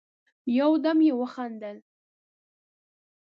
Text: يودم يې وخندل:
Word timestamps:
يودم 0.57 0.97
يې 1.07 1.13
وخندل: 1.19 1.77